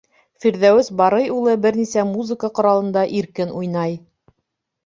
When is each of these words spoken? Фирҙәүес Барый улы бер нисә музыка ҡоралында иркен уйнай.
Фирҙәүес 0.45 0.89
Барый 1.01 1.27
улы 1.35 1.53
бер 1.65 1.77
нисә 1.81 2.05
музыка 2.13 2.51
ҡоралында 2.61 3.07
иркен 3.19 3.55
уйнай. 3.61 3.95